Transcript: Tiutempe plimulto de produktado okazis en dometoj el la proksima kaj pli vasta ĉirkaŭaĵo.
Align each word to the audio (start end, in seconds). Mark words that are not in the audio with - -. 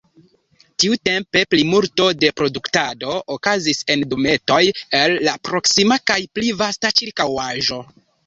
Tiutempe 0.83 1.41
plimulto 1.51 2.07
de 2.23 2.31
produktado 2.41 3.19
okazis 3.35 3.83
en 3.95 4.07
dometoj 4.15 4.59
el 5.01 5.15
la 5.29 5.37
proksima 5.49 5.99
kaj 6.13 6.19
pli 6.39 6.57
vasta 6.63 6.95
ĉirkaŭaĵo. 7.01 7.79